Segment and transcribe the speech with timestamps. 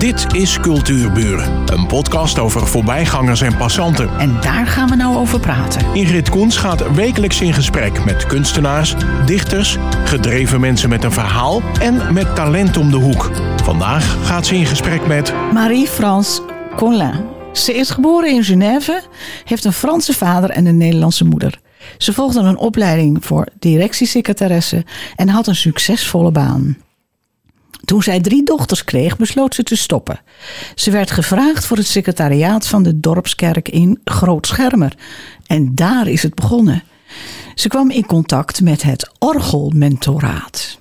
[0.00, 4.18] Dit is Cultuurburen, een podcast over voorbijgangers en passanten.
[4.18, 5.94] En daar gaan we nou over praten.
[5.94, 8.94] Ingrid Koens gaat wekelijks in gesprek met kunstenaars,
[9.26, 13.30] dichters, gedreven mensen met een verhaal en met talent om de hoek.
[13.62, 16.42] Vandaag gaat ze in gesprek met Marie-France
[16.76, 17.24] Collin.
[17.52, 19.02] Ze is geboren in Genève,
[19.44, 21.60] heeft een Franse vader en een Nederlandse moeder.
[21.98, 24.84] Ze volgde een opleiding voor directiesecretaresse
[25.16, 26.76] en had een succesvolle baan.
[27.90, 30.20] Toen zij drie dochters kreeg, besloot ze te stoppen.
[30.74, 34.96] Ze werd gevraagd voor het secretariaat van de dorpskerk in Grootschermer.
[35.46, 36.82] En daar is het begonnen.
[37.54, 40.78] Ze kwam in contact met het orgelmentoraat.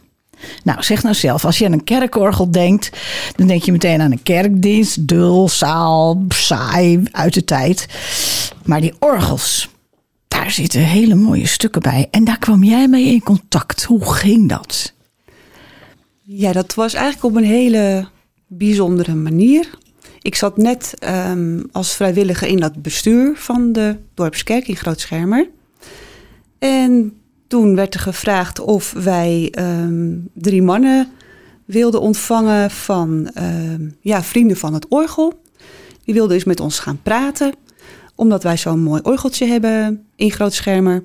[0.64, 2.90] Nou, zeg nou zelf, als je aan een kerkorgel denkt,
[3.36, 7.88] dan denk je meteen aan een kerkdienst, dul, zaal, saai, uit de tijd.
[8.66, 9.70] Maar die orgels,
[10.28, 12.08] daar zitten hele mooie stukken bij.
[12.12, 13.84] En daar kwam jij mee in contact.
[13.84, 14.98] Hoe ging dat?
[16.32, 18.08] Ja, dat was eigenlijk op een hele
[18.48, 19.70] bijzondere manier.
[20.22, 20.94] Ik zat net
[21.30, 25.50] um, als vrijwilliger in dat bestuur van de Dorpskerk in Grootschermer.
[26.60, 27.14] En
[27.48, 31.08] toen werd er gevraagd of wij um, drie mannen
[31.66, 35.42] wilden ontvangen van um, ja, vrienden van het orgel.
[36.04, 37.54] Die wilden eens met ons gaan praten,
[38.16, 41.04] omdat wij zo'n mooi orgeltje hebben in Grootschermer.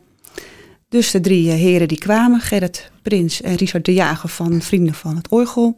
[0.94, 4.94] Dus de drie eh, heren die kwamen, Gerrit Prins en Richard de Jager van Vrienden
[4.94, 5.76] van het Orgel.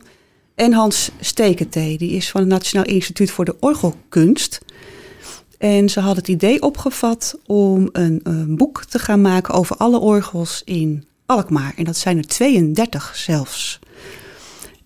[0.54, 4.60] En Hans Stekentee, die is van het Nationaal Instituut voor de Orgelkunst.
[5.58, 9.98] En ze hadden het idee opgevat om een, een, boek te gaan maken over alle
[9.98, 11.72] orgels in Alkmaar.
[11.76, 13.78] En dat zijn er 32 zelfs.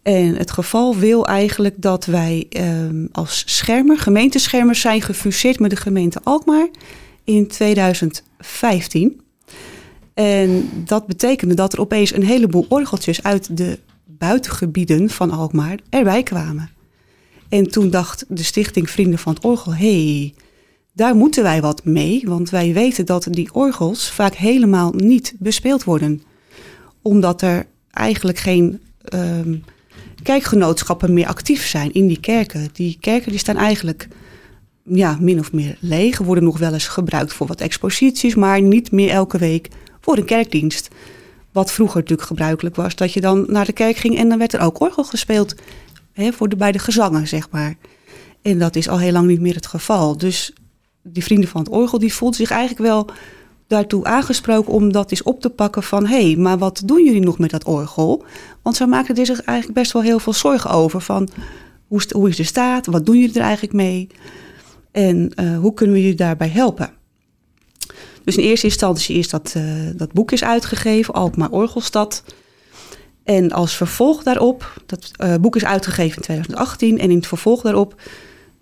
[0.02, 5.76] En het geval wil eigenlijk dat wij um, als schermer, gemeenteschermers, zijn gefuseerd met de
[5.76, 6.68] gemeente Alkmaar
[7.24, 9.20] in 2015.
[10.20, 16.22] En dat betekende dat er opeens een heleboel orgeltjes uit de buitengebieden van Alkmaar erbij
[16.22, 16.70] kwamen.
[17.48, 20.34] En toen dacht de stichting Vrienden van het Orgel, hey,
[20.92, 25.84] daar moeten wij wat mee, want wij weten dat die orgels vaak helemaal niet bespeeld
[25.84, 26.22] worden.
[27.02, 28.80] Omdat er eigenlijk geen
[29.14, 29.64] um,
[30.22, 32.68] kijkgenootschappen meer actief zijn in die kerken.
[32.72, 34.08] Die kerken die staan eigenlijk
[34.84, 38.90] ja, min of meer leeg, worden nog wel eens gebruikt voor wat exposities, maar niet
[38.90, 39.68] meer elke week
[40.00, 40.88] voor een kerkdienst.
[41.52, 44.52] Wat vroeger natuurlijk gebruikelijk was, dat je dan naar de kerk ging en dan werd
[44.52, 45.54] er ook orgel gespeeld.
[46.12, 47.74] Hè, voor de, bij de gezangen, zeg maar.
[48.42, 50.16] En dat is al heel lang niet meer het geval.
[50.16, 50.52] Dus
[51.02, 53.10] die vrienden van het orgel, die voelden zich eigenlijk wel
[53.66, 56.06] daartoe aangesproken om dat eens op te pakken van...
[56.06, 58.24] hé, hey, maar wat doen jullie nog met dat orgel?
[58.62, 61.00] Want ze maken er zich eigenlijk best wel heel veel zorgen over.
[61.00, 61.28] Van
[61.86, 62.86] hoe, hoe is de staat?
[62.86, 64.08] Wat doen jullie er eigenlijk mee?
[64.92, 66.90] En uh, hoe kunnen we jullie daarbij helpen?
[68.24, 69.64] Dus in eerste instantie is dat, uh,
[69.96, 72.22] dat boek is uitgegeven, Alkmaar Orgelstad.
[73.24, 77.62] En als vervolg daarop, dat uh, boek is uitgegeven in 2018 en in het vervolg
[77.62, 77.94] daarop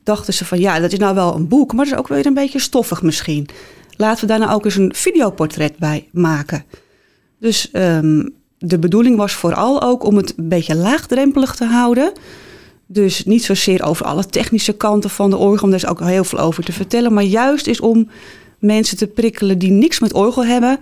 [0.02, 2.26] dachten ze van ja, dat is nou wel een boek, maar dat is ook weer
[2.26, 3.48] een beetje stoffig misschien.
[3.96, 6.64] Laten we daar nou ook eens een videoportret bij maken.
[7.40, 12.12] Dus um, de bedoeling was vooral ook om het een beetje laagdrempelig te houden.
[12.86, 16.38] Dus niet zozeer over alle technische kanten van de orgel, daar is ook heel veel
[16.38, 18.08] over te vertellen, maar juist is om
[18.58, 20.78] mensen te prikkelen die niks met orgel hebben.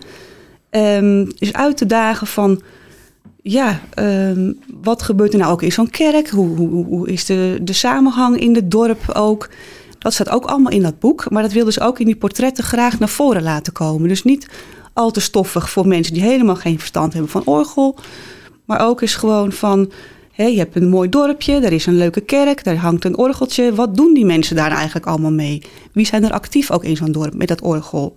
[0.70, 2.62] Um, is uit te dagen van,
[3.42, 6.28] ja, um, wat gebeurt er nou ook in zo'n kerk?
[6.28, 9.48] Hoe, hoe, hoe, is de, de samenhang in het dorp ook?
[9.98, 11.30] Dat staat ook allemaal in dat boek.
[11.30, 14.08] Maar dat wilden ze ook in die portretten graag naar voren laten komen.
[14.08, 14.48] Dus niet
[14.92, 17.96] al te stoffig voor mensen die helemaal geen verstand hebben van orgel.
[18.64, 19.90] Maar ook is gewoon van,
[20.36, 23.74] Je hebt een mooi dorpje, er is een leuke kerk, daar hangt een orgeltje.
[23.74, 25.62] Wat doen die mensen daar eigenlijk allemaal mee?
[25.92, 28.16] Wie zijn er actief ook in zo'n dorp met dat orgel?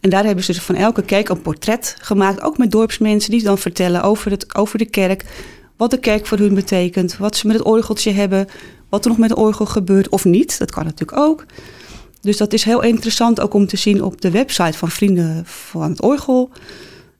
[0.00, 3.42] En daar hebben ze dus van elke kerk een portret gemaakt, ook met dorpsmensen die
[3.42, 5.24] dan vertellen over, het, over de kerk.
[5.76, 8.46] Wat de kerk voor hun betekent, wat ze met het orgeltje hebben,
[8.88, 10.58] wat er nog met het orgel gebeurt of niet.
[10.58, 11.44] Dat kan natuurlijk ook.
[12.20, 15.90] Dus dat is heel interessant ook om te zien op de website van Vrienden van
[15.90, 16.50] het Orgel.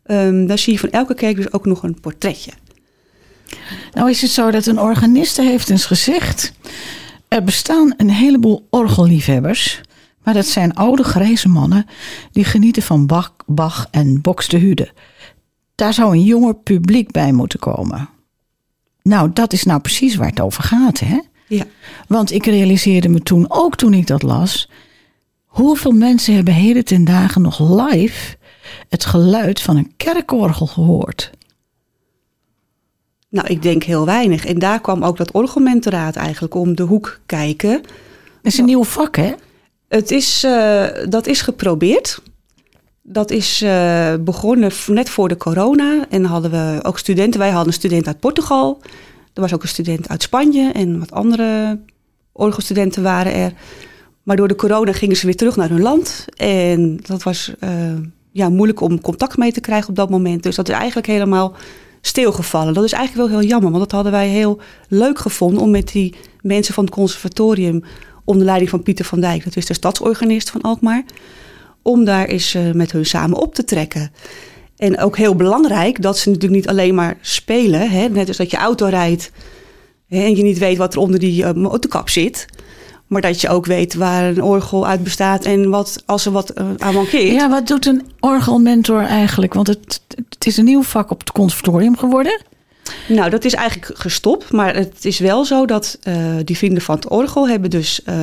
[0.07, 2.51] Um, daar zie je van elke kerk dus ook nog een portretje.
[3.93, 6.53] Nou is het zo dat een organiste heeft eens gezegd...
[7.29, 9.81] er bestaan een heleboel orgelliefhebbers...
[10.23, 11.87] maar dat zijn oude grijze mannen...
[12.33, 14.93] die genieten van Bach, Bach en Buxtehude.
[15.75, 18.09] Daar zou een jonger publiek bij moeten komen.
[19.03, 21.21] Nou, dat is nou precies waar het over gaat, hè?
[21.47, 21.65] Ja.
[22.09, 24.71] Want ik realiseerde me toen, ook toen ik dat las...
[25.45, 28.37] hoeveel mensen hebben heden ten dagen nog live...
[28.89, 31.31] het geluid van een kerkorgel gehoord...
[33.31, 34.47] Nou, ik denk heel weinig.
[34.47, 37.83] En daar kwam ook dat orgelmentoraat eigenlijk om de hoek kijken.
[38.43, 39.33] Dat is een nieuw vak, hè?
[39.89, 42.23] Het is, uh, dat is geprobeerd.
[43.03, 46.07] Dat is uh, begonnen net voor de corona.
[46.09, 47.41] En hadden we ook studenten.
[47.41, 48.81] Wij hadden een student uit Portugal.
[49.35, 51.79] Er was ook een student uit Spanje en wat andere
[52.33, 53.53] orgelstudenten waren er.
[54.23, 56.25] Maar door de corona gingen ze weer terug naar hun land.
[56.37, 57.71] En dat was uh,
[58.33, 60.43] ja, moeilijk om contact mee te krijgen op dat moment.
[60.43, 61.57] Dus dat is eigenlijk helemaal
[62.01, 62.75] stilgevallen.
[62.75, 65.93] Dat is eigenlijk wel heel jammer, want dat hadden wij heel leuk gevonden om met
[65.93, 67.83] die mensen van het conservatorium
[68.25, 71.05] onder leiding van Pieter van Dijk, dat is de stadsorganist van Alkmaar,
[71.83, 74.13] om daar eens uh, met hun samen op te trekken.
[74.77, 78.51] En ook heel belangrijk dat ze natuurlijk niet alleen maar spelen, hè, net als dat
[78.51, 79.31] je auto rijdt
[80.09, 82.47] en je niet weet wat er onder die uh, motorkap zit.
[83.09, 86.59] Maar dat je ook weet waar een orgel uit bestaat en wat, als er wat
[86.59, 87.33] uh, aan mankeert.
[87.33, 89.55] Ja, wat doet een orgelmentor eigenlijk?
[89.55, 92.41] Want het, het is een nieuw vak op het conservatorium geworden.
[93.09, 94.53] Nou, dat is eigenlijk gestopt.
[94.53, 96.15] Maar het is wel zo dat uh,
[96.45, 98.15] die vrienden van het orgel hebben dus uh,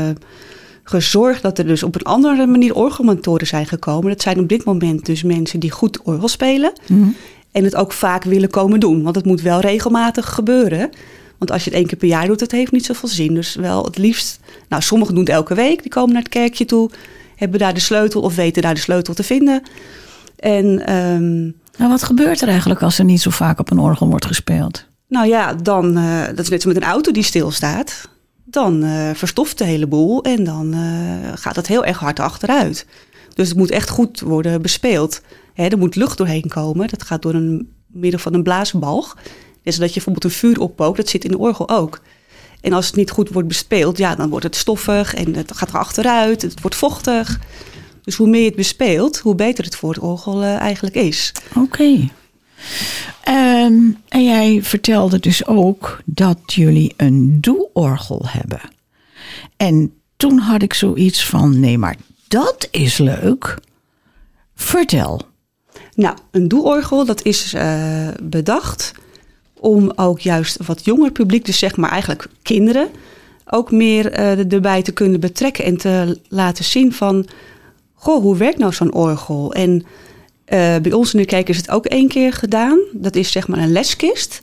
[0.83, 4.09] gezorgd dat er dus op een andere manier orgelmentoren zijn gekomen.
[4.09, 6.73] Dat zijn op dit moment dus mensen die goed orgel spelen.
[6.87, 7.15] Mm -hmm.
[7.51, 9.03] En het ook vaak willen komen doen.
[9.03, 10.89] Want het moet wel regelmatig gebeuren.
[11.37, 13.33] Want als je het één keer per jaar doet, het heeft niet zoveel zin.
[13.33, 14.39] Dus wel het liefst,
[14.69, 15.81] nou sommigen doen het elke week.
[15.81, 16.89] Die komen naar het kerkje toe,
[17.35, 19.61] hebben daar de sleutel of weten daar de sleutel te vinden.
[20.35, 20.93] En...
[20.93, 24.25] Um, nou, wat gebeurt er eigenlijk als er niet zo vaak op een orgel wordt
[24.25, 24.85] gespeeld?
[25.07, 28.09] Nou ja, dan, uh, dat is net zo met een auto die stilstaat.
[28.43, 32.85] Dan uh, verstoft de hele boel en dan uh, gaat het heel erg hard achteruit.
[33.33, 35.21] Dus het moet echt goed worden bespeeld.
[35.53, 36.87] Hè, er moet lucht doorheen komen.
[36.87, 39.17] Dat gaat door een middel van een blaasbalg.
[39.65, 42.01] Dus dat je bijvoorbeeld een vuur oppookt, dat zit in de orgel ook.
[42.61, 45.69] En als het niet goed wordt bespeeld, ja, dan wordt het stoffig en het gaat
[45.69, 46.41] er achteruit.
[46.41, 47.39] Het wordt vochtig.
[48.03, 51.31] Dus hoe meer je het bespeelt, hoe beter het voor het orgel uh, eigenlijk is.
[51.49, 51.59] Oké.
[51.59, 52.11] Okay.
[53.63, 58.61] Um, en jij vertelde dus ook dat jullie een doe-orgel hebben.
[59.57, 61.95] En toen had ik zoiets van: nee, maar
[62.27, 63.57] dat is leuk.
[64.55, 65.21] Vertel.
[65.95, 68.93] Nou, een doe-orgel, dat is uh, bedacht
[69.65, 72.87] om ook juist wat jonger publiek, dus zeg maar eigenlijk kinderen,
[73.45, 77.27] ook meer uh, erbij te kunnen betrekken en te laten zien van
[77.93, 79.53] goh, hoe werkt nou zo'n orgel?
[79.53, 79.85] En uh,
[80.81, 82.79] bij ons in de kerk is het ook één keer gedaan.
[82.93, 84.41] Dat is zeg maar een leskist.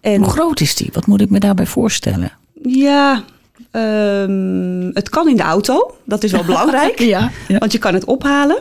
[0.00, 0.90] En, hoe groot is die?
[0.92, 2.32] Wat moet ik me daarbij voorstellen?
[2.62, 3.24] Ja,
[3.72, 5.94] um, het kan in de auto.
[6.04, 6.98] Dat is wel belangrijk.
[6.98, 7.58] ja, ja.
[7.58, 8.58] Want je kan het ophalen.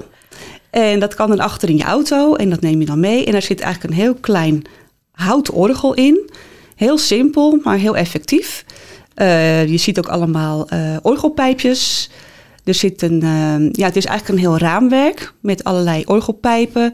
[0.70, 2.36] En dat kan dan achter in je auto.
[2.36, 3.26] En dat neem je dan mee.
[3.26, 4.64] En daar zit eigenlijk een heel klein
[5.18, 6.30] houten orgel in.
[6.76, 8.66] Heel simpel, maar heel effectief.
[9.16, 12.10] Uh, je ziet ook allemaal uh, orgelpijpjes.
[12.64, 16.94] Er zit een, uh, ja, het is eigenlijk een heel raamwerk met allerlei orgelpijpen.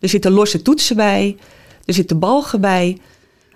[0.00, 1.36] Er zitten losse toetsen bij.
[1.84, 2.98] Er zitten balgen bij.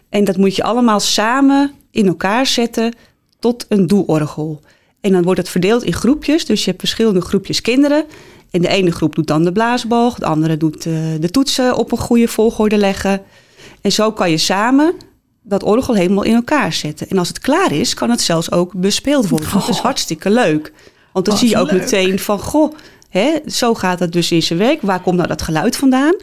[0.08, 2.94] En dat moet je allemaal samen in elkaar zetten
[3.38, 4.60] tot een doeorgel.
[5.00, 6.44] En dan wordt het verdeeld in groepjes.
[6.44, 8.04] Dus je hebt verschillende groepjes kinderen.
[8.50, 10.18] En de ene groep doet dan de blaasbalg.
[10.18, 10.82] De andere doet
[11.20, 13.22] de toetsen op een goede volgorde leggen.
[13.87, 14.94] En zo kan je samen
[15.43, 17.09] dat orgel helemaal in elkaar zetten.
[17.09, 19.50] En als het klaar is, kan het zelfs ook bespeeld worden.
[19.53, 20.73] Dat is hartstikke leuk.
[21.12, 21.81] Want dan Wat zie je ook leuk.
[21.81, 22.73] meteen van, goh,
[23.09, 24.83] hè, zo gaat het dus in zijn werk.
[24.83, 26.15] Waar komt nou dat geluid vandaan?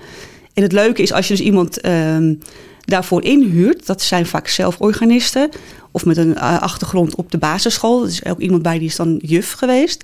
[0.53, 2.33] En het leuke is als je dus iemand ehm,
[2.79, 5.49] daarvoor inhuurt, dat zijn vaak zelforganisten
[5.91, 8.01] of met een eh, achtergrond op de basisschool.
[8.01, 10.03] Er is ook iemand bij die is dan juf geweest.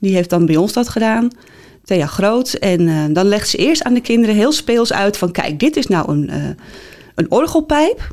[0.00, 1.30] Die heeft dan bij ons dat gedaan.
[1.84, 2.52] Thea Groot.
[2.52, 5.32] En eh, dan legt ze eerst aan de kinderen heel speels uit van...
[5.32, 6.48] kijk, dit is nou een, eh,
[7.14, 8.12] een orgelpijp.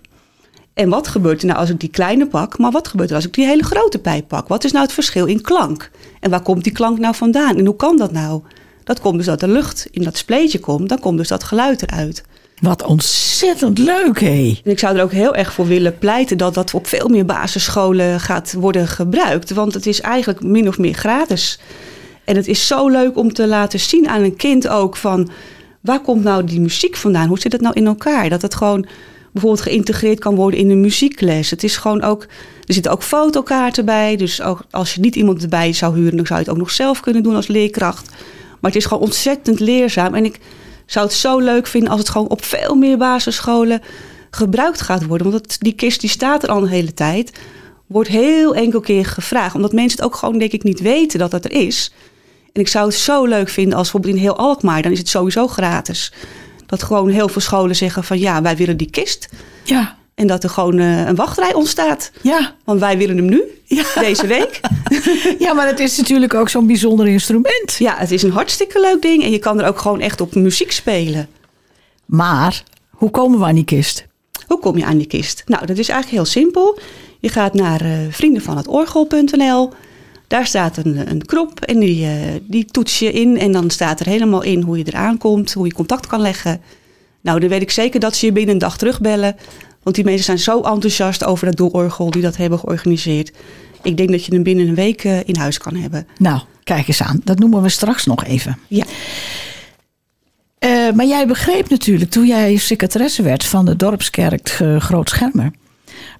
[0.73, 2.57] En wat gebeurt er nou als ik die kleine pak?
[2.57, 4.47] Maar wat gebeurt er als ik die hele grote pijp pak?
[4.47, 5.91] Wat is nou het verschil in klank?
[6.19, 7.57] En waar komt die klank nou vandaan?
[7.57, 8.41] En hoe kan dat nou?
[8.83, 10.89] Dat komt dus dat er lucht in dat spleetje komt.
[10.89, 12.23] Dan komt dus dat geluid eruit.
[12.61, 14.59] Wat ontzettend leuk, hé.
[14.63, 17.25] En ik zou er ook heel erg voor willen pleiten dat dat op veel meer
[17.25, 19.53] basisscholen gaat worden gebruikt.
[19.53, 21.59] Want het is eigenlijk min of meer gratis.
[22.25, 25.29] En het is zo leuk om te laten zien aan een kind ook van
[25.81, 27.27] waar komt nou die muziek vandaan?
[27.27, 28.29] Hoe zit het nou in elkaar?
[28.29, 28.85] Dat het gewoon
[29.31, 31.49] bijvoorbeeld geïntegreerd kan worden in een muziekles.
[31.49, 32.21] Het is gewoon ook,
[32.65, 34.15] er zitten ook fotokaarten bij.
[34.15, 36.71] Dus ook als je niet iemand erbij zou huren, dan zou je het ook nog
[36.71, 38.09] zelf kunnen doen als leerkracht.
[38.59, 40.15] Maar het is gewoon ontzettend leerzaam.
[40.15, 40.39] En ik
[40.85, 43.81] zou het zo leuk vinden als het gewoon op veel meer basisscholen
[44.31, 45.31] gebruikt gaat worden.
[45.31, 47.39] Want die kist die staat er al een hele tijd.
[47.87, 49.55] Wordt heel enkel keer gevraagd.
[49.55, 51.93] Omdat mensen het ook gewoon denk ik niet weten dat dat er is.
[52.53, 54.81] En ik zou het zo leuk vinden als bijvoorbeeld in heel Alkmaar.
[54.81, 56.13] Dan is het sowieso gratis.
[56.65, 59.29] Dat gewoon heel veel scholen zeggen van ja, wij willen die kist.
[59.63, 62.11] Ja, En dat er gewoon uh, een wachtrij ontstaat.
[62.21, 62.55] ja.
[62.65, 63.83] Want wij willen hem nu, Ja.
[63.99, 64.59] deze week.
[65.39, 67.75] ja, maar het is natuurlijk ook zo'n bijzonder instrument.
[67.77, 69.23] Ja, het is een hartstikke leuk ding.
[69.23, 71.27] En je kan er ook gewoon echt op muziek spelen.
[72.05, 74.05] Maar, hoe komen we aan die kist?
[74.47, 75.43] Hoe kom je aan die kist?
[75.45, 76.79] Nou, dat is eigenlijk heel simpel.
[77.19, 79.69] Je gaat naar uh, vriendenvanhetorgel.nl.
[80.31, 82.11] Daar staat een, een knop en die, uh,
[82.41, 83.37] die toets je in.
[83.37, 86.61] En dan staat er helemaal in hoe je eraan komt, hoe je contact kan leggen.
[87.21, 89.35] Nou, dan weet ik zeker dat ze je binnen een dag terugbellen.
[89.83, 93.31] Want die mensen zijn zo enthousiast over dat doororgel die dat hebben georganiseerd.
[93.81, 96.07] Ik denk dat je hem binnen een week eh, in huis kan hebben.
[96.17, 97.21] Nou, kijk eens aan.
[97.23, 98.57] Dat noemen we straks nog even.
[98.67, 98.85] Ja.
[100.59, 105.51] Uh, maar jij begreep natuurlijk, toen jij secretaresse werd van de dorpskerk Groot Schermer,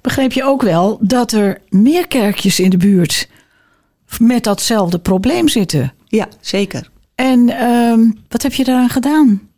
[0.01, 3.29] begreep je ook wel dat er meer kerkjes in de buurt
[4.19, 5.93] met datzelfde probleem zitten.
[6.07, 6.89] Ja, zeker.
[7.15, 9.49] En uh, wat heb je daaraan gedaan?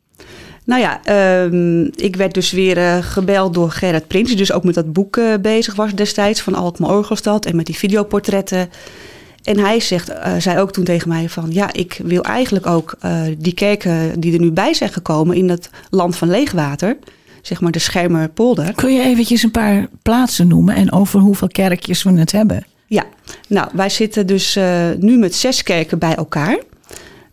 [0.65, 4.63] Nou ja, uh, ik werd dus weer uh, gebeld door Gerrit Prins, die dus ook
[4.63, 8.69] met dat boek uh, bezig was destijds van Alkmaar Orgelstad en met die videoportretten.
[9.43, 12.97] En hij zegt, uh, zei ook toen tegen mij van ja, ik wil eigenlijk ook
[13.37, 16.97] die kerken die er nu bij zijn gekomen in het land van leegwater,
[17.41, 18.73] zeg maar de Schermerpolder.
[18.73, 22.65] Kun je eventjes een paar plaatsen noemen en over hoeveel kerkjes we het hebben?
[22.93, 23.05] Ja,
[23.47, 24.59] nou wij zitten dus
[24.99, 26.57] nu met zes kerken bij elkaar.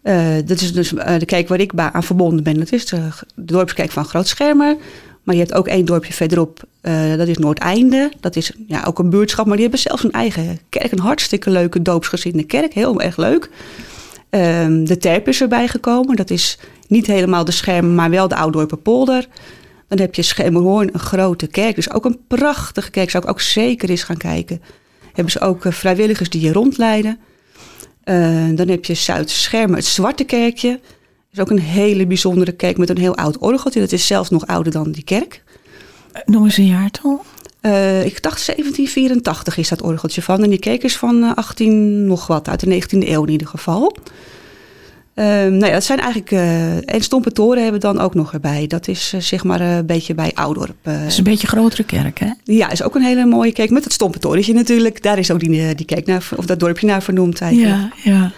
[0.02, 2.58] Uh, dat is dus uh, de kerk waar ik aan verbonden ben.
[2.58, 4.76] Dat is de, dorpskerk van Groot Schermer.
[5.22, 6.62] Maar je hebt ook één dorpje verderop,
[7.16, 8.12] dat is Noordeinde.
[8.20, 10.92] Dat is ja, ook een buurtschap, maar die hebben zelfs een eigen kerk.
[10.92, 13.50] Een hartstikke leuke doopsgezinde kerk, heel erg leuk.
[14.30, 16.16] Ehm, de Terp is erbij gekomen.
[16.16, 19.26] Dat is niet helemaal de Schermer, maar wel de Ouddorpenpolder.
[19.88, 21.74] Dan heb je Schermerhoorn, een grote kerk.
[21.74, 24.62] Dus ook een prachtige kerk, zou ik ook zeker eens gaan kijken.
[25.20, 27.18] Hebben ze ook vrijwilligers die je rondleiden.
[28.04, 30.70] Uh, dan heb je Zuid-Schermen, het Zwarte Kerkje.
[30.70, 30.80] Dat
[31.32, 33.80] is ook een hele bijzondere kerk met een heel oud orgeltje.
[33.80, 35.42] Dat is zelfs nog ouder dan die kerk.
[36.24, 37.24] Noem eens een jaartal.
[37.62, 40.42] Uh, ik dacht 1784 is dat orgeltje van.
[40.42, 43.96] En die kerk is van 18 nog wat, uit de 19e eeuw in ieder geval.
[45.20, 46.30] Uh, nou ja, dat zijn eigenlijk.
[46.30, 48.66] Uh, en Stompe Toren hebben we dan ook nog erbij.
[48.66, 50.76] Dat is uh, zeg maar een beetje bij Oudorp.
[50.82, 52.30] dat is een beetje een grotere kerk, hè?
[52.44, 53.70] Ja, is ook een hele mooie kerk.
[53.70, 55.02] Met het Stompe Torentje natuurlijk.
[55.02, 57.92] Daar is ook die, die kerk naar, of dat dorpje naar vernoemd eigenlijk.
[58.02, 58.32] Ja, ja.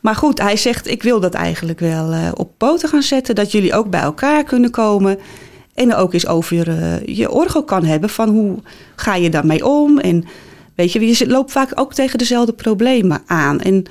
[0.00, 3.34] Maar goed, hij zegt: Ik wil dat eigenlijk wel op poten gaan zetten.
[3.34, 5.18] Dat jullie ook bij elkaar kunnen komen.
[5.74, 6.56] En ook eens over
[7.10, 8.08] je orgel kan hebben.
[8.08, 8.58] Van hoe
[8.96, 9.98] ga je daarmee om?
[9.98, 10.24] En
[10.74, 13.60] weet je, je loopt vaak ook tegen dezelfde problemen aan.
[13.60, 13.86] En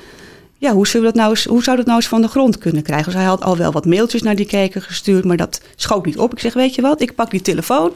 [0.58, 2.84] ja, hoe, we dat nou eens, hoe zou dat nou eens van de grond kunnen
[2.84, 3.06] krijgen?
[3.06, 6.18] Dus hij had al wel wat mailtjes naar die kerken gestuurd, maar dat schoot niet
[6.18, 6.32] op.
[6.32, 7.92] Ik zeg, weet je wat, ik pak die telefoon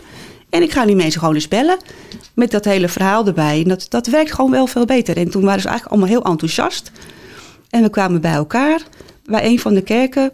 [0.50, 1.78] en ik ga die mensen gewoon eens bellen.
[2.34, 3.64] Met dat hele verhaal erbij.
[3.64, 5.18] Dat, dat werkt gewoon wel veel beter.
[5.18, 6.92] En toen waren ze eigenlijk allemaal heel enthousiast.
[7.70, 8.82] En we kwamen bij elkaar,
[9.26, 10.32] bij een van de kerken.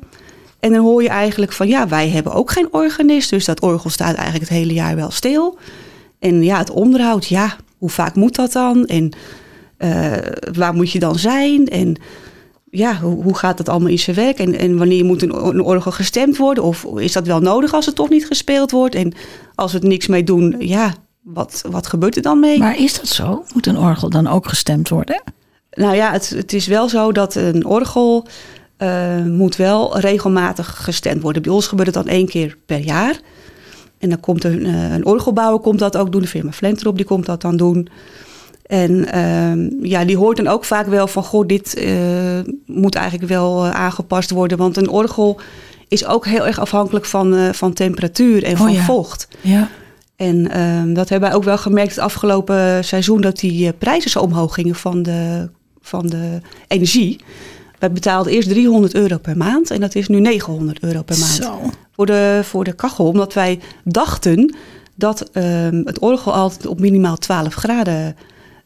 [0.60, 3.29] En dan hoor je eigenlijk van, ja, wij hebben ook geen organist.
[3.29, 5.58] Dus dat orgel staat eigenlijk het hele jaar wel stil.
[6.20, 8.86] En ja, het onderhoud, ja, hoe vaak moet dat dan?
[8.86, 9.12] En
[9.77, 10.15] uh,
[10.53, 11.67] waar moet je dan zijn?
[11.67, 11.96] En
[12.70, 14.39] ja, hoe, hoe gaat dat allemaal in zijn werk?
[14.39, 16.63] En, en wanneer moet een, een, orgel gestemd worden?
[16.63, 18.96] Of is dat wel nodig als het toch niet gespeeld wordt?
[18.96, 19.13] En
[19.55, 22.58] als we er niks mee doen, ja, wat, wat gebeurt er dan mee?
[22.58, 23.46] Maar is dat zo?
[23.53, 25.22] Moet een orgel dan ook gestemd worden?
[25.72, 28.27] Nou ja, het, het is wel zo dat een orgel
[28.77, 31.41] uh, moet wel regelmatig gestemd worden.
[31.41, 33.20] Bij ons gebeurt het dan één keer per jaar.
[33.98, 36.22] En dan komt een, een orgelbouwer komt dat ook doen.
[36.22, 37.89] De firma Flenterop die komt dat dan doen.
[38.65, 43.29] En uh, ja, die hoort dan ook vaak wel van, goh, dit uh, moet eigenlijk
[43.29, 44.57] wel uh, aangepast worden.
[44.57, 45.39] Want een orgel
[45.88, 48.84] is ook heel erg afhankelijk van, uh, van temperatuur en van oh ja.
[48.84, 49.27] vocht.
[49.41, 49.69] Ja.
[50.15, 54.19] En ehm, dat hebben wij ook wel gemerkt het afgelopen seizoen, dat die prijzen zo
[54.19, 55.50] omhoog gingen van de,
[55.81, 57.19] van de energie.
[57.79, 61.31] Wij betaalden eerst 300 euro per maand en dat is nu 900 euro per maand.
[61.31, 61.60] Zo.
[61.91, 64.55] Voor de, voor de kachel, omdat wij dachten
[64.95, 68.15] dat ehm, het orgel altijd op minimaal 12 graden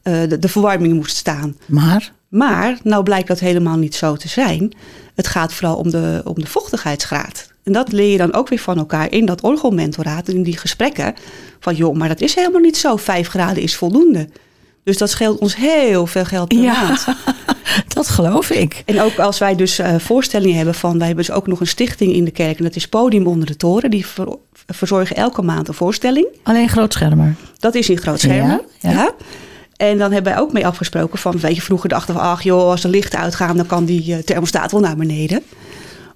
[0.01, 1.55] de, de, verwarming moest staan.
[1.65, 2.11] Maar?
[2.29, 4.73] Maar, nou blijkt dat helemaal niet zo te zijn.
[5.15, 7.51] Het gaat vooral om de, om de vochtigheidsgraad.
[7.63, 11.13] En dat leer je dan ook weer van elkaar in dat orgelmentoraat, in die gesprekken.
[11.59, 12.95] Van joh, maar dat is helemaal niet zo.
[12.95, 14.29] Vijf graden is voldoende.
[14.83, 17.05] Dus dat scheelt ons heel veel geld per ja, maand.
[17.95, 18.83] dat geloof ik.
[18.85, 20.97] En ook als wij dus uh, voorstellingen hebben van...
[20.97, 22.57] wij hebben dus ook nog een stichting in de kerk...
[22.57, 23.91] en dat is Podium onder de Toren.
[23.91, 24.37] Die ver,
[24.67, 26.27] verzorgen elke maand een voorstelling.
[26.43, 27.35] Alleen Grootschermer?
[27.57, 28.89] Dat is in Grootschermer, ja.
[28.89, 28.91] ja.
[28.91, 29.13] ja.
[29.79, 32.69] En dan hebben wij ook mee afgesproken van, weet je, vroeger dachten we, ach joh,
[32.69, 35.43] als de lichten uitgaan, dan kan die thermostaat wel naar beneden.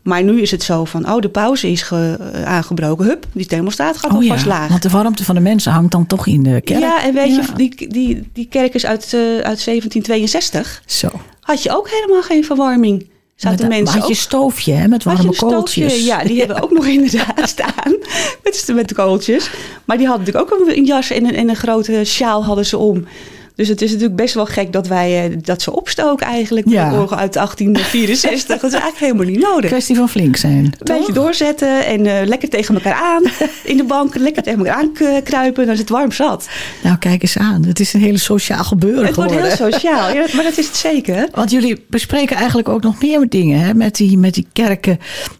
[0.01, 3.05] Maar nu is het zo van, oh, de pauze is ge, uh, aangebroken.
[3.05, 4.69] Hup, die thermostaat gaat oh, alvast ja, laag.
[4.69, 6.79] Want de warmte van de mensen hangt dan toch in de kerk.
[6.79, 7.41] Ja, en weet ja.
[7.41, 10.83] je, die, die, die kerk is uit, uh, uit 1762.
[10.85, 11.09] Zo.
[11.39, 13.09] Had je ook helemaal geen verwarming.
[13.35, 15.91] Zaten met, mensen had je ook, stoofje hè, met warme kooltjes.
[15.91, 16.45] Stoofje, ja, die ja.
[16.45, 17.95] hebben ook nog inderdaad staan.
[18.43, 19.49] Met, met kooltjes.
[19.85, 22.77] Maar die hadden natuurlijk ook een jas en een, en een grote sjaal hadden ze
[22.77, 23.05] om.
[23.55, 26.69] Dus het is natuurlijk best wel gek dat wij uh, dat ze opstoken eigenlijk.
[26.69, 26.89] Ja.
[26.89, 28.47] De uit 1864.
[28.61, 29.69] dat is eigenlijk helemaal niet nodig.
[29.69, 30.65] Kwestie van flink zijn.
[30.65, 33.23] Een beetje doorzetten en uh, lekker tegen elkaar aan.
[33.71, 35.65] In de bank lekker tegen elkaar aan kruipen.
[35.65, 36.49] Dan is het warm zat.
[36.83, 37.65] Nou, kijk eens aan.
[37.65, 40.13] Het is een hele sociaal gebeuren Het wordt heel sociaal.
[40.13, 41.27] Ja, maar dat is het zeker.
[41.31, 43.73] Want jullie bespreken eigenlijk ook nog meer dingen hè?
[43.73, 44.99] Met, die, met die kerken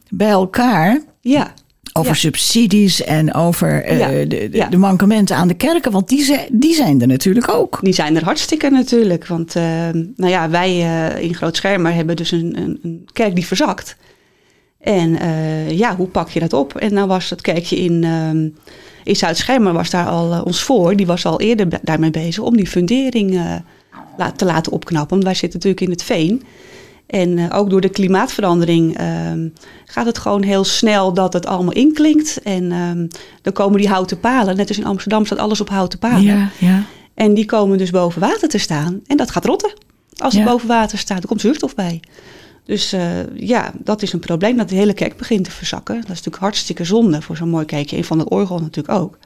[0.09, 1.01] bij elkaar.
[1.21, 1.53] Ja.
[1.93, 2.17] Over Ja.
[2.17, 5.91] subsidies en over eh, Ja, de, de, de mankementen aan de kerken.
[5.91, 7.79] Want die, zijn- die zijn er natuurlijk ook.
[7.81, 9.27] Die zijn er hartstikke natuurlijk.
[9.27, 9.63] Want eh,
[10.15, 13.95] nou ja, wij eh, in Groot Schermer hebben dus een, een, een kerk die verzakt.
[14.79, 15.17] En
[15.75, 16.75] ja, hoe pak je dat op?
[16.75, 18.47] En nou was het kerkje in, ehm
[19.03, 20.95] in Zuid-Schermer was daar al ons voor.
[20.95, 23.41] Die was al eerder daarmee bezig om die fundering
[24.35, 25.09] te laten opknappen.
[25.09, 26.43] Want wij zitten natuurlijk in het veen.
[27.13, 29.47] En eh, ook door de klimaatverandering ehm,
[29.85, 32.41] gaat het gewoon heel snel dat het allemaal inklinkt.
[32.43, 33.07] En ehm,
[33.41, 34.55] dan komen die houten palen.
[34.57, 36.21] Net als in Amsterdam staat alles op houten palen.
[36.23, 36.83] Ja, ja.
[37.13, 39.01] En die komen dus boven water te staan.
[39.07, 39.73] En dat gaat rotten.
[40.17, 40.49] Als het Ja.
[40.49, 41.99] boven water staat, er komt zuurstof bij.
[42.65, 44.57] Dus eh, ja, dat is een probleem.
[44.57, 45.95] Dat de hele kerk begint te verzakken.
[45.95, 47.97] Dat is natuurlijk hartstikke zonde voor zo'n mooi kerkje.
[47.97, 49.17] En van het orgel natuurlijk ook.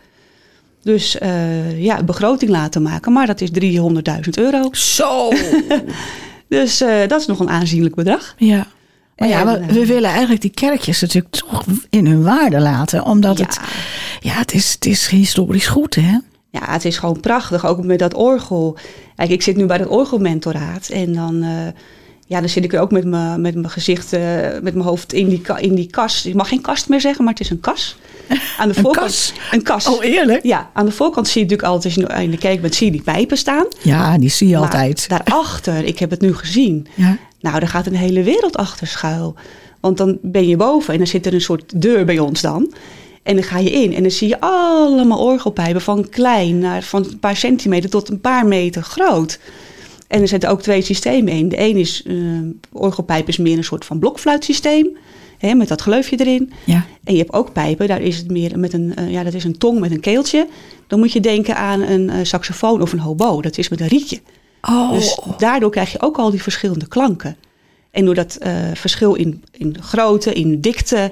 [0.84, 3.12] Dus eh, ja, begroting laten maken.
[3.14, 4.70] Maar dat is 300.000 euro.
[4.72, 5.30] Zo.
[6.50, 8.34] Dus eh, dat is nog een aanzienlijk bedrag.
[8.38, 8.68] ja.
[9.18, 13.04] Maar ja, we, eh, we willen eigenlijk die kerkjes natuurlijk toch in hun waarde laten.
[13.06, 13.44] Omdat Ja.
[13.46, 13.60] het,
[14.20, 16.18] ja, het, is, het is historisch goed, hè?
[16.52, 17.66] Ja, het is gewoon prachtig.
[17.66, 18.78] Ook met dat orgel.
[19.16, 20.88] Kijk, ik zit nu bij het orgelmentoraat.
[20.90, 21.50] En dan, eh,
[22.28, 24.22] ja, dan zit ik er ook met mijn met mijn gezicht, eh,
[24.62, 26.26] met mijn hoofd in die, in die kast.
[26.26, 27.98] Ik mag geen kast meer zeggen, maar het is een kas.
[28.60, 29.34] Aan de Een voorkant, kas?
[29.52, 29.88] Een kas.
[29.88, 30.44] Oh, eerlijk?
[30.44, 32.86] Ja, aan de voorkant zie je natuurlijk altijd, als je in de kerk bent, zie
[32.86, 33.66] je die pijpen staan.
[33.82, 35.10] Ja, die zie je Maar altijd.
[35.10, 36.88] daarachter, ik heb het nu gezien.
[36.94, 37.18] Ja.
[37.42, 39.36] Nou, daar gaat een hele wereld achter schuil.
[39.80, 42.74] Want dan ben je boven en dan zit er een soort deur bij ons dan.
[43.24, 47.06] En dan ga je in en dan zie je allemaal orgelpijpen van klein naar van
[47.06, 49.40] een paar centimeter tot een paar meter groot.
[50.08, 51.50] En er zitten ook twee systemen in.
[51.50, 52.06] De een is,
[52.72, 54.98] orgelpijp is meer een soort van blokfluitsysteem.
[55.38, 56.52] Hè, met dat gleufje erin.
[56.64, 56.86] Ja.
[57.04, 59.44] En je hebt ook pijpen, daar is het meer met een, eh, ja, dat is
[59.44, 60.48] een tong met een keeltje.
[60.88, 63.42] Dan moet je denken aan een eh, saxofoon of een hobo.
[63.42, 64.20] Dat is met een rietje.
[64.62, 67.38] Oh, Dus daardoor krijg je ook al die verschillende klanken.
[67.92, 68.38] En door dat
[68.74, 71.12] verschil in, in grootte, in dikte,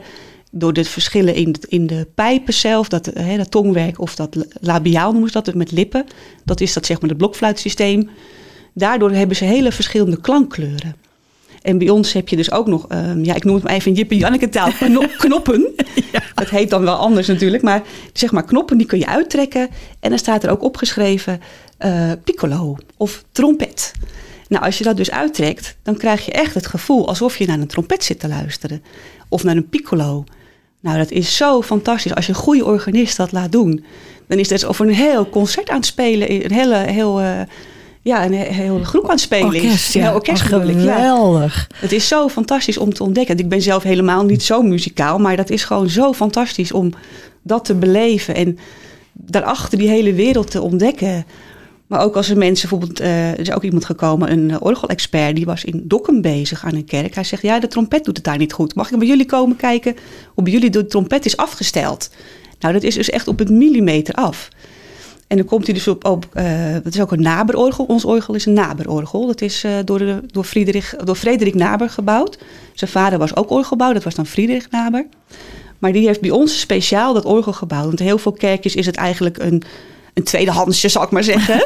[0.52, 5.12] door de verschillen in, in de pijpen zelf, dat, hè, dat tongwerk of dat labiaal
[5.12, 6.06] noemen ze dat, met lippen,
[6.44, 8.10] dat is dat zeg maar het blokfluitsysteem.
[8.78, 10.96] Daardoor hebben ze hele verschillende klankkleuren.
[11.62, 13.92] En bij ons heb je dus ook nog, ehm, ja, ik noem het maar even
[13.92, 15.74] in Jip en Janneke taal, kno- knoppen.
[16.36, 17.82] Dat heet dan wel anders natuurlijk, maar
[18.14, 19.70] zeg maar knoppen die kun je uittrekken.
[20.00, 21.42] En dan staat er ook opgeschreven
[21.78, 23.92] eh, piccolo of trompet.
[24.48, 27.60] Nou, als je dat dus uittrekt, dan krijg je echt het gevoel alsof je naar
[27.60, 28.84] een trompet zit te luisteren.
[29.30, 30.24] Of naar een piccolo.
[30.80, 32.16] Nou, dat is zo fantastisch.
[32.16, 33.86] Als je een goede organist dat laat doen,
[34.28, 36.32] dan is het alsof er een heel concert aan het spelen.
[36.46, 37.40] Een hele, heel, eh,
[38.06, 39.62] ja, een he- hele groep aan het spelen is.
[39.64, 40.14] orkest, ja.
[40.14, 41.70] orkest geweldig.
[41.76, 43.38] Het is zo fantastisch om te ontdekken.
[43.38, 46.94] Ik ben zelf helemaal niet zo muzikaal, maar dat is gewoon zo fantastisch om
[47.42, 48.58] dat te beleven en
[49.14, 51.26] daarachter die hele wereld te ontdekken.
[51.88, 55.36] Maar ook als er mensen, bijvoorbeeld, eh, er is ook iemand gekomen, een eh, orgelexpert,
[55.36, 57.16] die was in Dokkum bezig aan een kerk.
[57.16, 58.76] Hij zegt, ja, de trompet doet het daar niet goed.
[58.76, 59.96] Mag ik bij jullie komen kijken
[60.34, 62.10] hoe bij jullie de trompet is afgesteld?
[62.60, 64.50] Nou, dat is dus echt op het millimeter af.
[65.28, 67.86] En dan komt hij dus op, op eh, dat is ook een naberorgel.
[67.86, 69.28] Ons orgel is een naberorgel.
[69.28, 72.38] Dat is eh, door, de, door, Friedrich, door Frederik Naber gebouwd.
[72.74, 75.06] Zijn vader was ook orgelbouw, dat was dan Friedrich Naber.
[75.80, 77.86] Maar die heeft bij ons speciaal dat orgel gebouwd.
[77.86, 79.64] Want in heel veel kerkjes is het eigenlijk een,
[80.14, 81.66] een tweedehandsje, zal ik maar zeggen.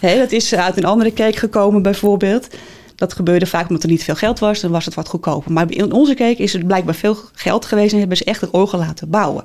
[0.00, 2.48] Dat is uit een andere kerk gekomen bijvoorbeeld.
[2.96, 5.52] Dat gebeurde vaak omdat er niet veel geld was, dan was het wat goedkoper.
[5.52, 8.50] Maar in onze kerk is er blijkbaar veel geld geweest en hebben ze echt het
[8.50, 9.44] orgel laten bouwen.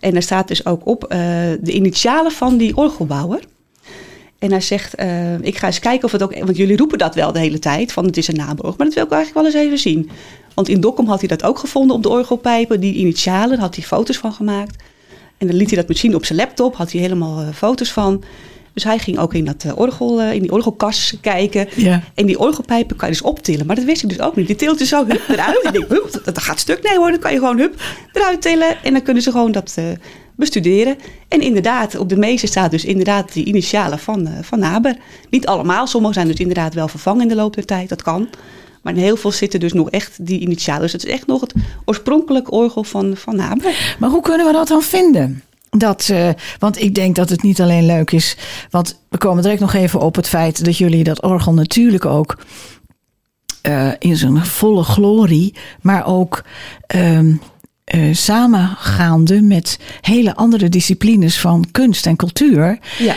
[0.00, 1.18] En daar staat dus ook op eh,
[1.60, 3.40] de initialen van die orgelbouwer.
[4.38, 6.38] En hij zegt, eh, ik ga eens kijken of het ook...
[6.38, 8.74] Want jullie roepen dat wel de hele tijd, van het is een naamorgel.
[8.76, 10.10] Maar dat wil ik eigenlijk wel eens even zien.
[10.54, 12.80] Want in Dokkum had hij dat ook gevonden op de orgelpijpen.
[12.80, 14.82] Die initialen, daar had hij foto's van gemaakt.
[15.38, 18.22] En dan liet hij dat misschien op zijn laptop, had hij helemaal eh, foto's van.
[18.72, 21.68] Dus hij ging ook in, dat, eh, orgel, eh, in die orgelkas kijken.
[21.76, 22.02] Ja.
[22.14, 23.66] En die orgelpijpen kan je dus optillen.
[23.66, 24.46] Maar dat wist ik dus ook niet.
[24.46, 25.60] Die tilt je zo hup, eruit.
[25.62, 26.82] ik denk, hup, dat, gaat stuk.
[26.82, 28.82] Nee hoor, dan kan je gewoon hup, eruit tillen.
[28.82, 29.84] En dan kunnen ze gewoon dat eh,
[30.36, 30.96] bestuderen.
[31.28, 34.96] En inderdaad, op de meeste staat dus inderdaad die initialen van, van Naber.
[35.30, 35.86] Niet allemaal.
[35.86, 37.88] Sommige zijn dus inderdaad wel vervangen in de loop der tijd.
[37.88, 38.28] Dat kan.
[38.82, 40.82] Maar in heel veel zitten dus nog echt die initialen.
[40.82, 41.54] Dus het is echt nog het
[41.84, 43.96] oorspronkelijk orgel van, van Naber.
[43.98, 45.42] Maar hoe kunnen we dat dan vinden?
[45.70, 46.28] Dat, eh,
[46.58, 48.36] want ik denk dat het niet alleen leuk is.
[48.70, 52.38] Want we komen direct nog even op het feit dat jullie dat orgel natuurlijk ook
[53.62, 56.44] eh, in zijn volle glorie, maar ook
[56.86, 57.32] ehm,
[57.84, 63.14] eh, samengaande met hele andere disciplines van kunst en cultuur Ja.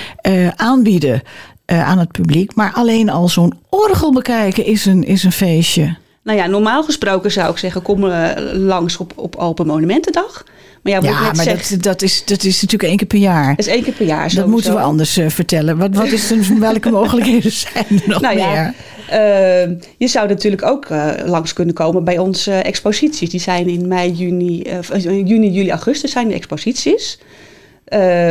[0.56, 1.22] aanbieden
[1.66, 2.56] aan het publiek.
[2.56, 5.96] Maar alleen al zo'n orgel bekijken is een, is een feestje.
[6.24, 8.06] Nou ja, normaal gesproken zou ik zeggen, kom
[8.54, 10.44] langs op, op Open Monumentendag.
[10.84, 13.18] Maar ja, wat ik Ja, maar dat, dat, is, dat is natuurlijk één keer per
[13.18, 13.56] jaar.
[13.56, 14.34] dat is één keer per jaar.
[14.34, 15.78] Dat moeten we anders eh, vertellen.
[15.78, 18.46] Wat, wat is er, welke mogelijkheden zijn er nog Nou meer?
[18.46, 18.74] ja,
[19.10, 23.30] eh, je zou natuurlijk ook eh, langs kunnen komen bij onze exposities.
[23.30, 24.64] Die zijn in mei, juni,
[25.04, 27.20] juni, juli, augustus zijn de exposities.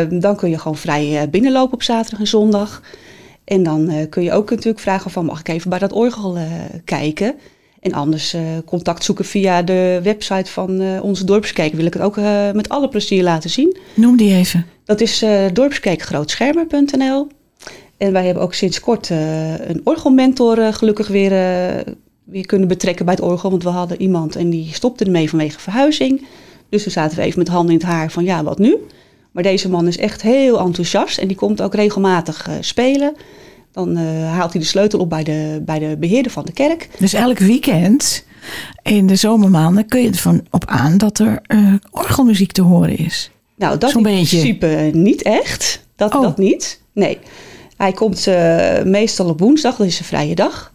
[0.09, 2.83] Dan kun je gewoon vrij binnenlopen op zaterdag en zondag.
[3.45, 6.39] En dan kun je ook natuurlijk vragen van mag ik even bij dat orgel
[6.85, 7.35] kijken.
[7.83, 11.73] En anders eh, contact zoeken via de website van eh, onze dorpskerk.
[11.73, 13.77] Wil ik het ook eh, met alle plezier laten zien.
[13.95, 14.67] Noem die even.
[14.85, 17.27] Dat is dorpskerkgrootschermer.nl.
[17.97, 21.31] En wij hebben ook sinds kort een orgelmentor gelukkig weer,
[22.25, 23.51] weer kunnen betrekken bij het orgel.
[23.51, 26.27] Want we hadden iemand en die stopte ermee vanwege verhuizing.
[26.69, 28.77] Dus toen zaten we even met handen in het haar van ja, wat nu?
[29.33, 33.15] Maar deze man is echt heel enthousiast en die komt ook regelmatig spelen.
[33.73, 36.89] Dan eh, haalt hij de sleutel op bij de, bij de beheerder van de kerk.
[36.99, 38.25] Dus elk weekend
[38.83, 43.31] in de zomermaanden kun je ervan op aan dat er eh, orgelmuziek te horen is.
[43.57, 45.87] Nou, dat in principe niet echt.
[45.97, 46.23] Dat, Oh.
[46.23, 46.81] dat niet.
[46.93, 47.19] Nee.
[47.77, 50.73] Hij komt eh, meestal op woensdag, dat is een vrije dag.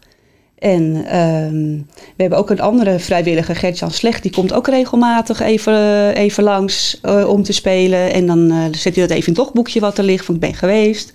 [0.57, 1.71] En ehm,
[2.15, 4.23] we hebben ook een andere vrijwilliger, Gert-Jan Slecht.
[4.23, 8.13] Die komt ook regelmatig even, even langs om te spelen.
[8.13, 10.53] En dan zet hij dat even in het logboekje wat er ligt, van ik ben
[10.53, 11.13] geweest.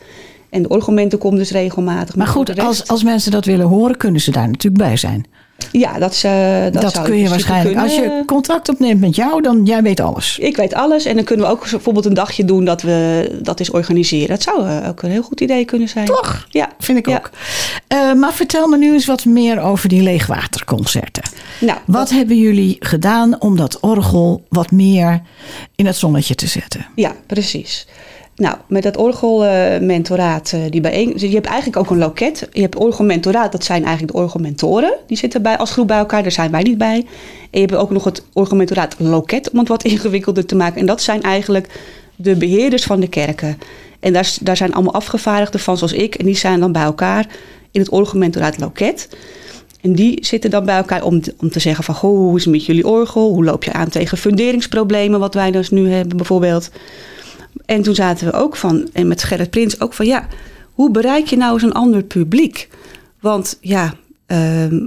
[0.53, 2.17] En de orgelmenten komt dus regelmatig.
[2.17, 5.27] Maar goed, als, als mensen dat willen horen, kunnen ze daar natuurlijk bij zijn.
[5.73, 7.79] Ja, dat, is, eh, dat, Dat, kun je waarschijnlijk.
[7.79, 10.39] Als je contact opneemt met jou, dan jij weet alles.
[10.39, 11.05] Ik weet alles.
[11.05, 14.29] En dan kunnen we ook bijvoorbeeld een dagje doen dat we dat eens organiseren.
[14.29, 16.07] Dat zou eh, ook een heel goed idee kunnen zijn.
[16.07, 16.47] Toch?
[16.49, 16.69] Ja.
[16.79, 17.17] Vind ik Ja.
[17.17, 17.31] ook.
[17.87, 21.23] Eh, maar vertel me nu eens wat meer over die leegwaterconcerten.
[21.61, 25.23] Nou, Wat hebben jullie gedaan om dat orgel wat meer
[25.75, 26.87] in het zonnetje te zetten?
[26.95, 27.87] Ja, precies.
[28.37, 31.13] Nou, met dat orgelmentoraat, eh, die bijeen...
[31.17, 32.49] Je hebt eigenlijk ook een loket.
[32.53, 34.95] Je hebt orgelmentoraat, dat zijn eigenlijk de orgelmentoren.
[35.07, 37.07] Die zitten bij, als groep bij elkaar, daar zijn wij niet bij.
[37.51, 40.81] En je hebt ook nog het orgelmentoraat loket, om het wat ingewikkelder te maken.
[40.81, 41.81] En dat zijn eigenlijk
[42.17, 43.59] de beheerders van de kerken.
[44.01, 46.15] En daar, daar zijn allemaal afgevaardigden van, zoals ik.
[46.15, 47.27] En die zijn dan bij elkaar
[47.71, 49.09] in het orgelmentoraat loket.
[49.81, 51.95] En die zitten dan bij elkaar om, om te zeggen van...
[51.95, 53.33] Goh, hoe is het met jullie orgel?
[53.33, 56.71] Hoe loop je aan tegen funderingsproblemen, wat wij dus nu hebben bijvoorbeeld?
[57.65, 60.07] En toen zaten we ook van, en met Gerrit Prins ook van...
[60.07, 60.27] ja,
[60.73, 62.69] hoe bereik je nou eens een ander publiek?
[63.21, 63.95] Want ja,
[64.27, 64.79] ehm,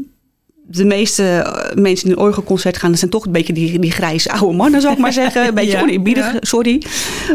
[0.67, 2.89] de meeste eh, mensen die een orgelconcert gaan...
[2.89, 5.47] dat zijn toch een beetje die, die grijze oude mannen, zou ik maar zeggen.
[5.47, 6.37] Een beetje Ja, oneerbiedig, ja.
[6.41, 6.81] sorry.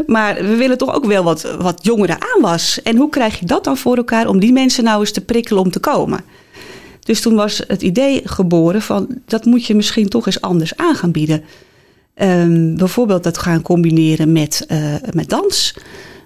[0.07, 2.83] Maar we willen toch ook wel wat, wat jongeren aanwas.
[2.83, 5.63] En hoe krijg je dat dan voor elkaar om die mensen nou eens te prikkelen
[5.63, 6.21] om te komen?
[7.01, 10.95] Dus toen was het idee geboren van dat moet je misschien toch eens anders aan
[10.95, 11.45] gaan bieden.
[12.15, 15.75] Ehm, bijvoorbeeld dat gaan combineren met, eh, met dans.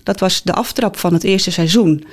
[0.03, 2.05] Dat was de aftrap van het eerste seizoen.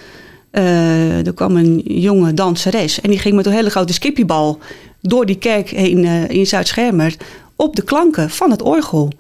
[0.51, 4.60] Eh, er kwam een jonge danseres en die ging met een hele grote skippiebal
[5.01, 7.15] door die kerk heen eh, in Zuid-Schermer
[7.55, 9.12] op de klanken van het orgel.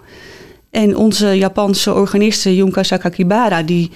[0.69, 3.91] En onze Japanse organiste Junka Sakakibara, die,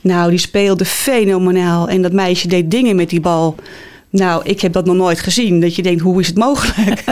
[0.00, 1.88] nou, die speelde fenomenaal.
[1.88, 3.54] En dat meisje deed dingen met die bal.
[4.10, 5.60] Nou, ik heb dat nog nooit gezien.
[5.60, 7.04] Dat je denkt, hoe is het mogelijk?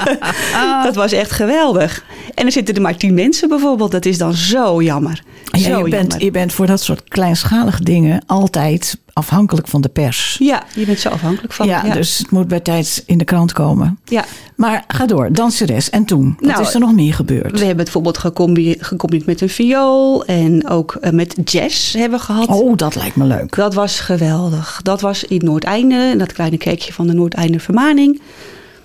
[0.84, 2.04] dat was echt geweldig.
[2.34, 3.90] En er zitten er maar tien mensen bijvoorbeeld.
[3.90, 5.22] Dat is dan zo jammer.
[5.44, 6.24] Ja, zo je, bent, jammer.
[6.24, 10.36] je bent voor dat soort kleinschalige dingen altijd afhankelijk van de pers.
[10.40, 11.66] Ja, je bent zo afhankelijk van.
[11.66, 13.98] ja, dus het moet bij tijd in de krant komen.
[14.04, 14.24] ja.
[14.56, 15.90] Maar ga door, danseres.
[15.90, 16.36] En toen?
[16.40, 17.50] Wat Nou, is er nog meer gebeurd?
[17.50, 20.24] We hebben het bijvoorbeeld gecombi- gecombineerd met een viool.
[20.24, 22.48] En ook eh, met jazz hebben we gehad.
[22.48, 23.54] Oh, dat lijkt me leuk.
[23.56, 24.80] Dat was geweldig.
[24.82, 28.20] Dat was in Noordeinde, dat kleine kerkje van de Noordeinde Vermaning.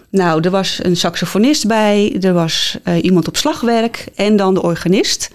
[0.10, 4.62] Nou, er was een saxofonist bij, er was eh, iemand op slagwerk en dan de
[4.62, 5.30] organist.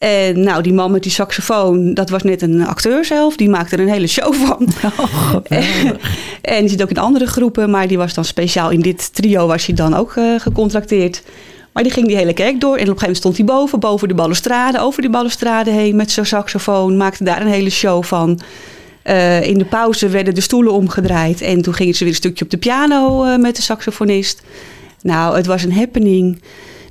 [0.00, 3.36] En nou, die man met die saxofoon, dat was net een acteur zelf.
[3.36, 4.68] Die maakte er een hele show van.
[5.00, 5.34] Oh,
[6.40, 9.46] en die zit ook in andere groepen, maar die was dan speciaal in dit trio
[9.46, 11.22] was hij dan ook eh, gecontracteerd.
[11.72, 13.80] Maar die ging die hele kerk door en op een gegeven moment stond hij boven,
[13.80, 18.04] boven de balustrade, over die balustrade heen met zijn saxofoon, maakte daar een hele show
[18.04, 18.40] van.
[19.02, 22.44] Eh, in de pauze werden de stoelen omgedraaid en toen gingen ze weer een stukje
[22.44, 24.42] op de piano eh, met de saxofonist.
[25.02, 26.42] Nou, het was een happening.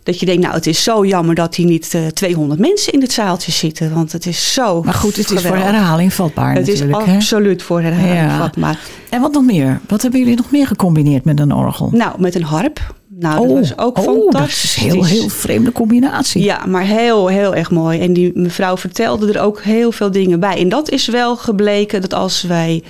[0.03, 3.01] Dat je denkt, nou, het is zo jammer dat hier niet eh 200 mensen in
[3.01, 3.93] het zaaltje zitten.
[3.93, 4.81] Want het is zo.
[4.83, 6.91] Maar goed, het is voor herhaling vatbaar Het is hè?
[6.91, 8.37] absoluut voor herhaling Ja.
[8.37, 8.79] vatbaar.
[9.09, 9.79] En wat nog meer?
[9.87, 11.89] Wat hebben jullie nog meer gecombineerd met een orgel?
[11.91, 12.97] Nou, met een harp.
[13.19, 14.31] Nou, dat was ook oh, fantastisch.
[14.31, 16.43] dat is een heel, heel vreemde combinatie.
[16.43, 17.99] Ja, maar heel, heel erg mooi.
[17.99, 20.57] En die mevrouw vertelde er ook heel veel dingen bij.
[20.57, 22.83] En dat is wel gebleken dat als wij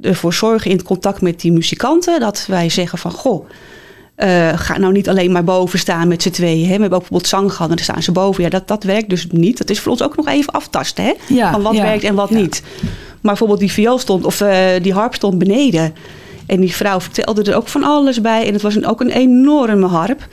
[0.00, 3.48] ervoor zorgen in het contact met die muzikanten, dat wij zeggen van goh.
[4.22, 6.60] Eh, ga nou niet alleen maar boven staan met z'n tweeën.
[6.60, 6.64] Hè.
[6.64, 8.44] We hebben ook bijvoorbeeld zang gehad en dan staan ze boven.
[8.44, 9.58] Ja, dat, dat werkt dus niet.
[9.58, 11.04] Dat is voor ons ook nog even aftasten.
[11.04, 11.12] Hè?
[11.28, 12.36] Ja, van wat ja, werkt en wat ja.
[12.36, 12.62] niet.
[12.80, 15.94] Maar bijvoorbeeld die viool stond, of eh, die harp stond beneden.
[16.46, 18.46] En die vrouw vertelde er ook van alles bij.
[18.46, 20.26] En het was een, ook een enorme harp.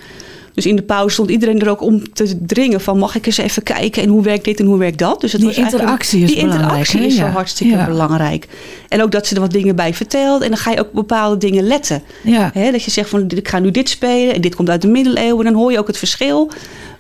[0.59, 3.37] Dus in de pauze stond iedereen er ook om te dringen van mag ik eens
[3.37, 5.21] even kijken en hoe werkt dit en hoe werkt dat.
[5.21, 7.29] Dus het Die was interactie is die interactie belangrijk, is zo Ja.
[7.31, 7.85] hartstikke Ja.
[7.85, 8.47] belangrijk.
[8.87, 10.93] En ook dat ze er wat dingen bij vertelt en dan ga je ook op
[10.93, 12.03] bepaalde dingen letten.
[12.23, 12.51] Ja.
[12.71, 15.45] Dat je zegt van ik ga nu dit spelen en dit komt uit de middeleeuwen.
[15.45, 16.51] En dan hoor je ook het verschil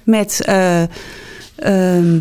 [0.03, 0.81] met eh,
[1.55, 2.19] ehm,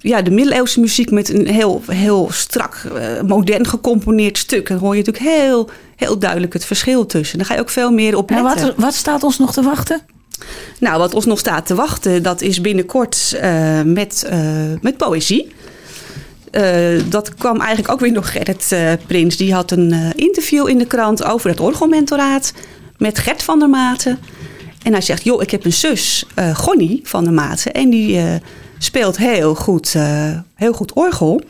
[0.00, 4.68] ja, de middeleeuwse muziek met een heel, heel strak, eh, modern gecomponeerd stuk.
[4.68, 7.38] Dan hoor je natuurlijk heel, heel duidelijk het verschil tussen.
[7.38, 8.66] Dan ga je ook veel meer op En letten.
[8.66, 10.00] wat, wat staat ons nog te wachten?
[10.80, 14.38] Nou, wat ons nog staat te wachten, dat is binnenkort eh, met, eh,
[14.80, 15.52] met poëzie.
[16.50, 18.74] Eh, dat kwam eigenlijk ook weer door Gerrit
[19.06, 19.36] Prins.
[19.36, 22.52] Die had een interview in de krant over het orgelmentoraat
[22.98, 24.18] met Gert van der Maten.
[24.82, 27.72] En hij zegt, joh, ik heb een zus, Gonnie van der Maten.
[27.72, 28.20] En die
[28.78, 29.94] speelt heel goed,
[30.54, 31.40] heel goed orgel.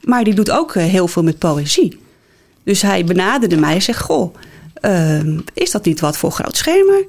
[0.00, 1.98] Maar die doet ook heel veel met poëzie.
[2.64, 4.34] Dus hij benaderde mij en zegt, goh,
[5.54, 7.06] is dat niet wat voor Groot Schermer?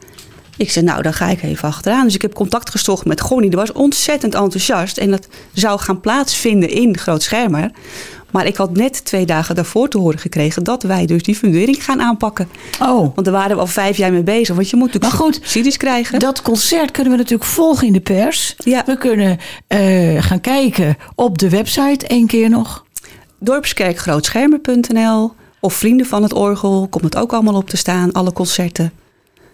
[0.57, 2.03] Ik zei, nou, dan ga ik even achteraan.
[2.03, 3.49] Dus ik heb contact gezocht met Gonnie.
[3.49, 4.97] Die was ontzettend enthousiast.
[4.97, 7.71] En dat zou gaan plaatsvinden in Groot Schermer.
[8.31, 10.63] Maar ik had net twee dagen daarvoor te horen gekregen...
[10.63, 12.47] dat wij dus die fundering gaan aanpakken.
[12.81, 14.55] Oh, Want daar waren we al vijf jaar mee bezig.
[14.55, 16.19] Want je moet natuurlijk Maar goed, subsidies krijgen.
[16.19, 18.55] dat concert kunnen we natuurlijk volgen in de pers.
[18.63, 18.83] Ja.
[18.85, 19.37] We kunnen
[19.67, 22.85] eh, gaan kijken op de website één keer nog.
[23.39, 26.87] Dorpskerkgrootschermer.nl of Vrienden van het Orgel.
[26.89, 28.11] Komt het ook allemaal op te staan.
[28.11, 28.91] Alle concerten.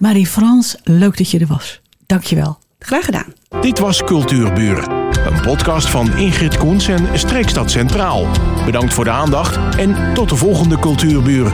[0.02, 1.82] Marie-Frans, leuk dat je er was.
[2.06, 2.60] Dankjewel.
[2.80, 3.34] Graag gedaan.
[3.62, 4.90] Dit was Cultuurbuur.
[5.26, 8.28] Een podcast van Ingrid Koens en Streekstad Centraal.
[8.66, 11.52] Bedankt voor de aandacht en tot de volgende Cultuurbuur.